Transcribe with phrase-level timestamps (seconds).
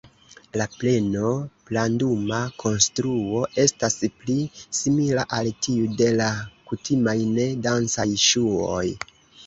[0.59, 4.39] La pleno-planduma konstruo estas pli
[4.81, 6.33] simila al tiu de la
[6.73, 8.87] kutimaj, ne-dancaj ŝuoj.